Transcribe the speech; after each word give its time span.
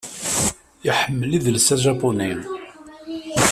Iḥemmel 0.89 1.31
idles 1.37 1.67
ajabuni 1.75 2.31